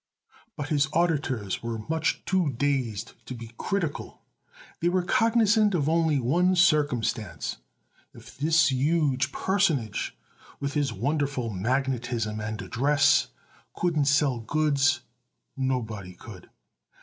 [0.57, 4.23] But his auditors were much too dazed to be critical.
[4.79, 7.57] They were cognizant of only one circumstance:
[8.11, 10.17] If this huge personage
[10.59, 13.27] with his wonderful magnetism and address
[13.75, 15.01] couldn't sell goods,
[15.55, 16.49] nobody could.